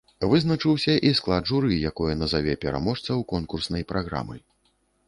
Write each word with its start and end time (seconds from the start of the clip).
Вызначыўся 0.29 0.95
і 1.09 1.11
склад 1.19 1.43
журы, 1.51 1.77
якое 1.91 2.17
назаве 2.25 2.59
пераможцаў 2.65 3.17
конкурснай 3.37 3.91
праграмы. 3.95 4.35